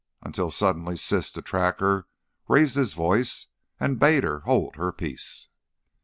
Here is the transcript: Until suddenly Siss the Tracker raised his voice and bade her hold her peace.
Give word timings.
Until 0.23 0.49
suddenly 0.49 0.97
Siss 0.97 1.31
the 1.31 1.43
Tracker 1.43 2.07
raised 2.47 2.73
his 2.73 2.93
voice 2.95 3.45
and 3.79 3.99
bade 3.99 4.23
her 4.23 4.39
hold 4.39 4.75
her 4.75 4.91
peace. 4.91 5.49